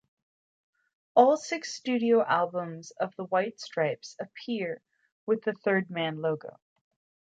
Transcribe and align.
All 1.15 1.37
six 1.37 1.75
studio 1.75 2.25
albums 2.25 2.89
of 2.89 3.15
The 3.17 3.25
White 3.25 3.59
Stripes 3.59 4.15
appear 4.19 4.81
with 5.27 5.43
the 5.43 5.53
Third 5.53 5.91
Man 5.91 6.21
logo. 6.23 6.59